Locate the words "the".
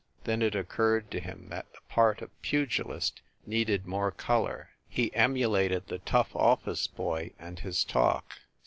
1.73-1.79, 5.89-5.99